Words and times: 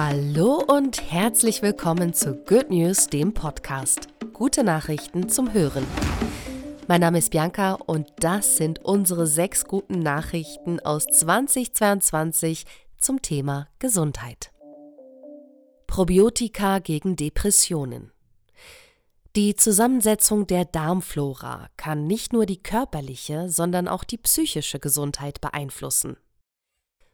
Hallo 0.00 0.62
und 0.64 1.10
herzlich 1.10 1.60
willkommen 1.60 2.14
zu 2.14 2.36
Good 2.36 2.70
News, 2.70 3.08
dem 3.08 3.34
Podcast. 3.34 4.06
Gute 4.32 4.62
Nachrichten 4.62 5.28
zum 5.28 5.52
Hören. 5.52 5.84
Mein 6.86 7.00
Name 7.00 7.18
ist 7.18 7.32
Bianca 7.32 7.72
und 7.72 8.06
das 8.20 8.58
sind 8.58 8.84
unsere 8.84 9.26
sechs 9.26 9.64
guten 9.64 9.98
Nachrichten 9.98 10.78
aus 10.78 11.04
2022 11.06 12.64
zum 12.96 13.22
Thema 13.22 13.66
Gesundheit. 13.80 14.52
Probiotika 15.88 16.78
gegen 16.78 17.16
Depressionen. 17.16 18.12
Die 19.34 19.56
Zusammensetzung 19.56 20.46
der 20.46 20.64
Darmflora 20.64 21.70
kann 21.76 22.06
nicht 22.06 22.32
nur 22.32 22.46
die 22.46 22.62
körperliche, 22.62 23.48
sondern 23.48 23.88
auch 23.88 24.04
die 24.04 24.18
psychische 24.18 24.78
Gesundheit 24.78 25.40
beeinflussen. 25.40 26.18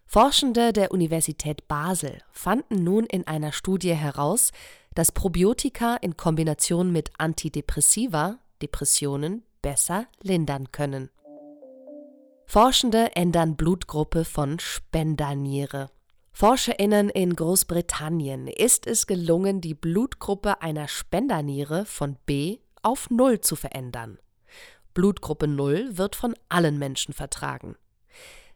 Forschende 0.06 0.72
der 0.72 0.92
Universität 0.92 1.66
Basel 1.66 2.18
fanden 2.30 2.84
nun 2.84 3.04
in 3.06 3.26
einer 3.26 3.52
Studie 3.52 3.94
heraus, 3.94 4.52
dass 4.94 5.12
Probiotika 5.12 5.96
in 5.96 6.16
Kombination 6.16 6.92
mit 6.92 7.10
Antidepressiva 7.18 8.38
Depressionen 8.62 9.42
besser 9.60 10.06
lindern 10.22 10.70
können. 10.70 11.10
Forschende 12.46 13.16
ändern 13.16 13.56
Blutgruppe 13.56 14.24
von 14.24 14.60
Spenderniere. 14.60 15.90
ForscherInnen 16.32 17.10
in 17.10 17.36
Großbritannien 17.36 18.48
ist 18.48 18.86
es 18.86 19.06
gelungen, 19.06 19.60
die 19.60 19.74
Blutgruppe 19.74 20.62
einer 20.62 20.88
Spenderniere 20.88 21.86
von 21.86 22.16
B 22.26 22.58
auf 22.82 23.08
Null 23.08 23.40
zu 23.40 23.56
verändern. 23.56 24.18
Blutgruppe 24.94 25.48
Null 25.48 25.96
wird 25.96 26.16
von 26.16 26.34
allen 26.48 26.78
Menschen 26.78 27.14
vertragen. 27.14 27.76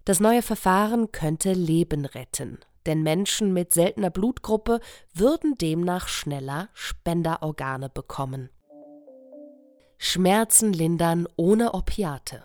Das 0.09 0.21
neue 0.21 0.41
Verfahren 0.41 1.13
könnte 1.13 1.53
Leben 1.53 2.07
retten, 2.07 2.61
denn 2.87 3.03
Menschen 3.03 3.53
mit 3.53 3.75
seltener 3.75 4.09
Blutgruppe 4.09 4.81
würden 5.13 5.59
demnach 5.59 6.09
schneller 6.09 6.71
Spenderorgane 6.73 7.91
bekommen. 7.91 8.49
Schmerzen 9.99 10.73
lindern 10.73 11.29
ohne 11.37 11.75
Opiate. 11.75 12.45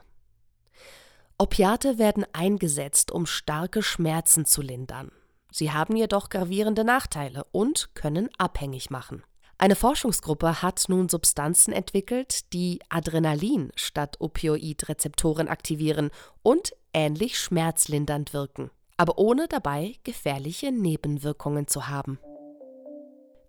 Opiate 1.38 1.98
werden 1.98 2.26
eingesetzt, 2.34 3.14
um 3.14 3.26
starke 3.26 3.82
Schmerzen 3.82 4.46
zu 4.46 4.62
lindern. 4.62 5.14
Sie 5.50 5.72
haben 5.72 5.96
jedoch 5.96 6.28
gravierende 6.28 6.84
Nachteile 6.84 7.46
und 7.54 7.96
können 7.96 8.28
abhängig 8.38 8.90
machen. 8.90 9.24
Eine 9.58 9.78
Forschungsgruppe 9.78 10.62
hat 10.62 10.84
nun 10.90 11.08
Substanzen 11.08 11.72
entwickelt, 11.72 12.52
die 12.52 12.82
Adrenalin 12.90 13.72
statt 13.76 14.18
Opioidrezeptoren 14.20 15.48
aktivieren 15.48 16.10
und 16.42 16.74
ähnlich 16.94 17.38
schmerzlindernd 17.38 18.34
wirken, 18.34 18.72
aber 18.98 19.18
ohne 19.18 19.48
dabei 19.48 19.96
gefährliche 20.04 20.72
Nebenwirkungen 20.72 21.68
zu 21.68 21.88
haben. 21.88 22.20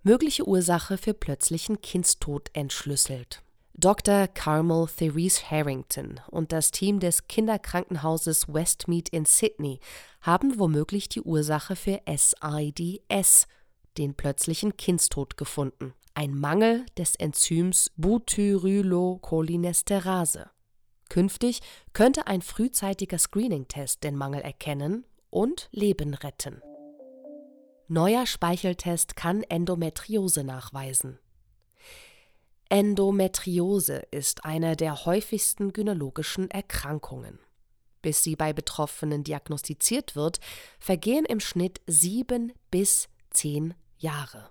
Mögliche 0.03 0.47
Ursache 0.47 0.98
für 0.98 1.14
plötzlichen 1.14 1.81
Kindstod 1.81 2.50
entschlüsselt. 2.53 3.42
Dr. 3.77 4.28
Carmel 4.28 4.87
Therese 4.87 5.50
Harrington 5.50 6.20
und 6.31 6.53
das 6.53 6.70
Team 6.70 7.00
des 7.00 7.27
Kinderkrankenhauses 7.27 8.47
Westmead 8.53 9.09
in 9.09 9.25
Sydney 9.25 9.81
haben 10.20 10.61
womöglich 10.61 11.09
die 11.09 11.22
Ursache 11.22 11.75
für 11.75 12.00
SIDS, 12.06 13.48
den 13.98 14.15
plötzlichen 14.15 14.77
Kindstod, 14.77 15.37
gefunden. 15.37 15.92
Ein 16.15 16.39
Mangel 16.39 16.87
des 16.97 17.17
Enzyms 17.17 17.91
Butyrylcholinesterase. 17.97 20.50
Künftig 21.08 21.60
könnte 21.92 22.27
ein 22.27 22.42
frühzeitiger 22.42 23.19
Screening-Test 23.19 24.02
den 24.05 24.16
Mangel 24.16 24.41
erkennen 24.41 25.05
und 25.30 25.69
Leben 25.72 26.14
retten. 26.14 26.62
Neuer 27.88 28.27
Speicheltest 28.27 29.14
kann 29.14 29.42
Endometriose 29.42 30.42
nachweisen. 30.42 31.19
Endometriose 32.70 34.06
ist 34.10 34.44
eine 34.44 34.75
der 34.75 35.04
häufigsten 35.04 35.72
gynäkologischen 35.72 36.50
Erkrankungen. 36.50 37.38
Bis 38.00 38.22
sie 38.22 38.37
bei 38.37 38.53
Betroffenen 38.53 39.22
diagnostiziert 39.22 40.16
wird, 40.16 40.41
vergehen 40.78 41.25
im 41.25 41.41
Schnitt 41.41 41.81
sieben 41.87 42.53
bis 42.70 43.09
zehn 43.31 43.75
Jahre. 43.98 44.50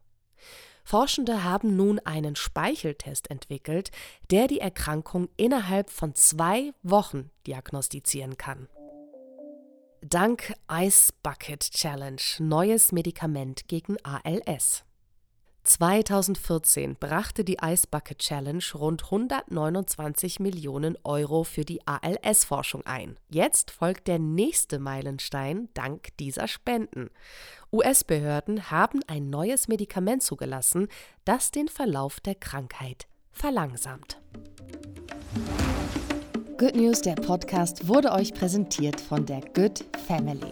Forschende 0.84 1.44
haben 1.44 1.76
nun 1.76 2.00
einen 2.00 2.36
Speicheltest 2.36 3.30
entwickelt, 3.30 3.92
der 4.30 4.48
die 4.48 4.60
Erkrankung 4.60 5.30
innerhalb 5.38 5.90
von 5.90 6.14
zwei 6.16 6.74
Wochen 6.84 7.32
diagnostizieren 7.48 8.38
kann. 8.38 8.68
Dank 10.02 10.54
Ice 10.70 11.14
Bucket 11.24 11.62
Challenge 11.62 12.22
neues 12.40 12.92
Medikament 12.92 13.68
gegen 13.70 13.98
ALS. 14.04 14.84
2014 15.64 16.98
brachte 17.00 17.46
die 17.46 17.58
Ice 17.62 17.88
Bucket 17.90 18.20
Challenge 18.20 18.64
rund 18.76 19.06
129 19.06 20.40
Millionen 20.40 20.98
Euro 21.04 21.44
für 21.46 21.64
die 21.64 21.80
ALS-Forschung 21.88 22.86
ein. 22.86 23.18
Jetzt 23.30 23.72
folgt 23.72 24.08
der 24.08 24.20
nächste 24.20 24.80
Meilenstein 24.80 25.70
dank 25.74 26.16
dieser 26.18 26.48
Spenden. 26.50 27.10
US-Behörden 27.72 28.72
haben 28.72 29.00
ein 29.08 29.30
neues 29.30 29.68
Medikament 29.70 30.22
zugelassen, 30.22 30.90
das 31.24 31.52
den 31.52 31.70
Verlauf 31.70 32.20
der 32.20 32.36
Krankheit 32.36 33.08
verlangsamt. 33.32 34.22
Good 36.58 36.76
News, 36.76 37.02
der 37.02 37.16
Podcast, 37.16 37.88
wurde 37.88 38.12
euch 38.12 38.34
präsentiert 38.34 39.00
von 39.02 39.26
der 39.26 39.42
Good 39.54 39.86
Family. 40.08 40.52